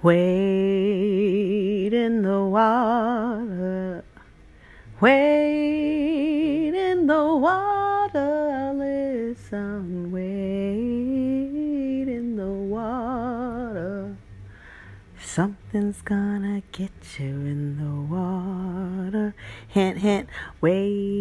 [0.00, 4.04] Wade in the water.
[5.00, 8.74] Wade in the water.
[8.76, 14.16] Listen, wade in the water.
[15.20, 19.34] Something's gonna get you in the water.
[19.66, 20.28] Hint, hint,
[20.60, 21.17] wade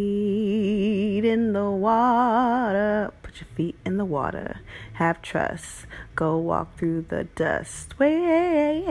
[3.40, 4.62] Your feet in the water.
[4.94, 5.86] Have trust.
[6.16, 7.98] Go walk through the dust.
[8.00, 8.88] Wade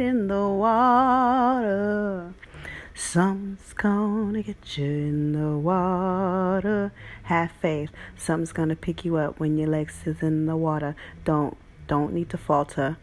[0.00, 2.34] in the water.
[2.94, 6.92] Something's gonna get you in the water.
[7.24, 7.90] Have faith.
[8.16, 10.94] Something's gonna pick you up when your legs is in the water.
[11.24, 12.96] Don't don't need to falter.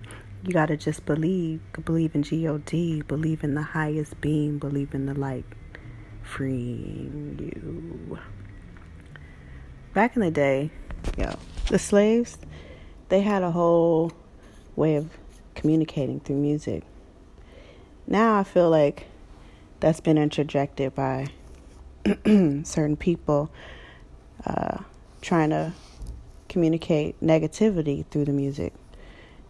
[0.44, 1.62] You gotta just believe.
[1.86, 2.66] Believe in God.
[3.08, 4.58] Believe in the highest being.
[4.60, 5.46] Believe in the light
[6.32, 8.18] freeing you.
[9.94, 10.72] Back in the day,
[11.18, 11.34] yo,
[11.68, 12.38] the slaves,
[13.10, 14.14] they had a whole
[14.78, 15.10] way of
[15.54, 16.84] communicating through music.
[18.08, 19.08] Now I feel like
[19.82, 21.28] that's been interjected by
[22.64, 23.52] certain people
[24.46, 24.78] uh,
[25.22, 25.74] trying to
[26.48, 28.72] communicate negativity through the music.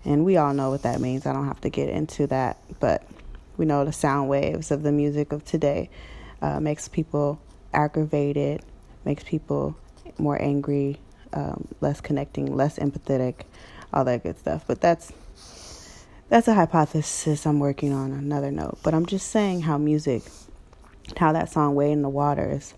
[0.04, 1.28] And we all know what that means.
[1.28, 3.04] I don't have to get into that, but
[3.58, 5.92] we know the sound waves of the music of today
[6.42, 7.40] uh, makes people
[7.76, 8.64] aggravated,
[9.06, 9.76] makes people
[10.18, 11.00] more angry,
[11.34, 13.42] um, less connecting, less empathetic,
[13.94, 14.64] all that good stuff.
[14.68, 15.12] But that's
[16.30, 18.80] that's a hypothesis I'm working on another note.
[18.84, 20.24] But I'm just saying how music,
[21.18, 22.74] how that song "Wade in the Water" is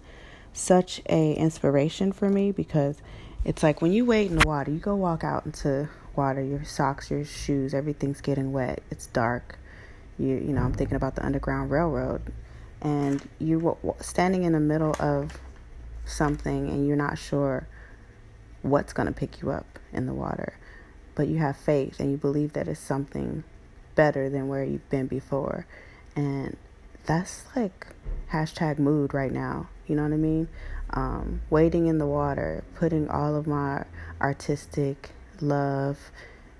[0.54, 3.02] such a inspiration for me because
[3.44, 6.64] it's like when you wade in the water, you go walk out into water, your
[6.64, 8.82] socks, your shoes, everything's getting wet.
[8.90, 9.60] It's dark.
[10.18, 12.22] You you know, I'm thinking about the Underground Railroad,
[12.82, 15.40] and you standing in the middle of
[16.06, 17.68] something, and you're not sure
[18.62, 20.58] what's going to pick you up in the water,
[21.16, 23.44] but you have faith and you believe that it's something
[23.96, 25.66] better than where you've been before,
[26.16, 26.58] and
[27.06, 27.88] that's like
[28.32, 29.70] hashtag mood right now.
[29.88, 30.48] You know what I mean?
[30.92, 33.86] Um, wading in the water, putting all of my
[34.22, 35.12] artistic
[35.42, 36.12] love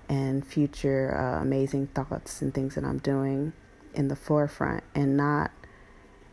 [0.08, 3.52] and future uh, amazing thoughts and things that I'm doing
[3.94, 5.50] in the forefront and not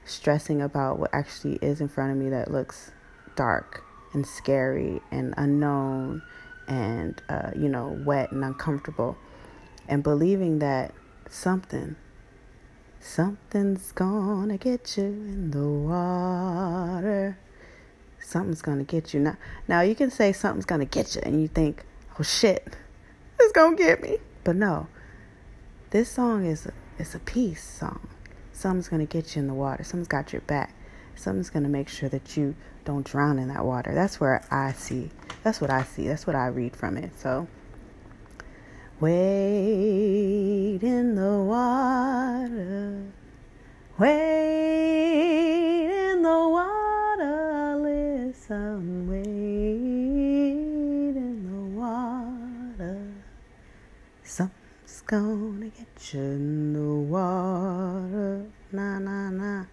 [0.04, 2.92] stressing about what actually is in front of me that looks
[3.36, 3.84] dark
[4.14, 6.22] and scary and unknown
[6.68, 9.18] and, uh, you know, wet and uncomfortable.
[9.88, 10.94] And believing that
[11.30, 11.96] something,
[13.00, 17.38] something's gonna get you in the water
[18.24, 19.20] something's gonna get you.
[19.20, 19.38] Now,
[19.68, 21.84] now you can say something's gonna get you, and you think,
[22.20, 22.76] oh shit,
[23.40, 24.18] it's gonna get me.
[24.44, 24.88] But no,
[25.90, 28.08] this song is a, it's a peace song.
[28.54, 29.84] Something's gonna get you in the water.
[29.84, 30.74] Something's got your back.
[31.22, 33.94] Something's gonna make sure that you don't drown in that water.
[33.94, 35.12] That's where I see.
[35.44, 36.08] That's what I see.
[36.08, 37.12] That's what I read from it.
[37.20, 37.48] So.
[39.00, 43.04] Wade in the water.
[44.00, 47.76] Wade in the water.
[47.78, 53.14] Listen, wade in the water.
[54.24, 58.46] Something's gonna get you in the water.
[58.72, 59.66] Na na na.